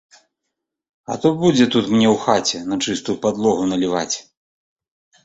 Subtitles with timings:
[1.11, 4.15] А то будзе тут мне ў хаце на чыстую падлогу наліваць.